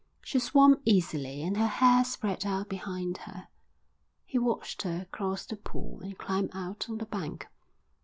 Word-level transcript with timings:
She 0.23 0.39
swam 0.39 0.77
easily 0.83 1.43
and 1.43 1.55
her 1.57 1.67
hair 1.67 2.03
spread 2.03 2.43
out 2.43 2.67
behind 2.69 3.19
her. 3.29 3.49
He 4.25 4.39
watched 4.39 4.81
her 4.81 5.05
cross 5.11 5.45
the 5.45 5.57
pool 5.57 5.99
and 6.01 6.17
climb 6.17 6.49
out 6.55 6.89
on 6.89 6.97
the 6.97 7.05
bank. 7.05 7.47